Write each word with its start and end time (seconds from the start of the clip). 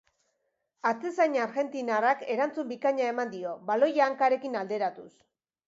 Atezain 0.91 1.37
argentinarrak 1.41 2.25
erantzun 2.37 2.69
bikaina 2.73 3.07
eman 3.13 3.31
dio, 3.37 3.55
baloia 3.71 4.09
hankarekin 4.11 4.61
alderatuz. 4.65 5.11